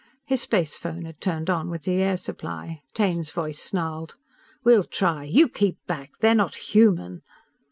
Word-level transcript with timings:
His 0.25 0.41
space 0.41 0.75
phone 0.77 1.05
had 1.05 1.21
turned 1.21 1.47
on 1.47 1.69
with 1.69 1.83
the 1.83 2.01
air 2.01 2.17
supply. 2.17 2.81
Taine's 2.95 3.29
voice 3.29 3.59
snarled: 3.61 4.15
"_We'll 4.65 4.85
try! 4.89 5.25
You 5.25 5.47
keep 5.47 5.77
back! 5.85 6.09
They 6.21 6.29
are 6.29 6.33
not 6.33 6.55
human! 6.55 7.21